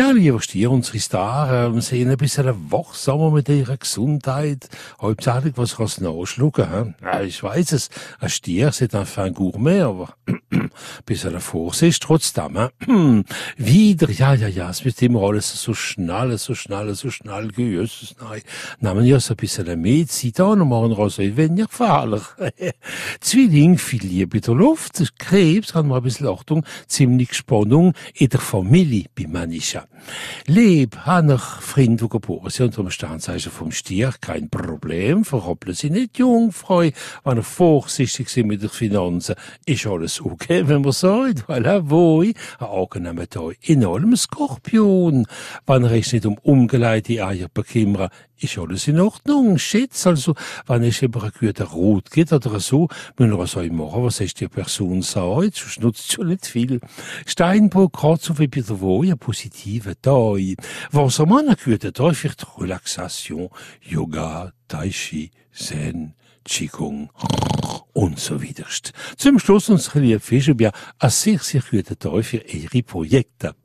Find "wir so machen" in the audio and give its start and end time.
53.38-54.04